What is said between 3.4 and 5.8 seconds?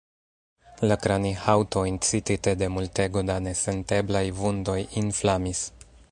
nesenteblaj vundoj, inflamis.